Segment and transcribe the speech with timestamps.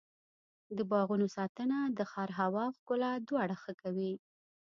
[0.77, 4.11] د باغونو ساتنه د ښار هوا او ښکلا دواړه ښه کوي.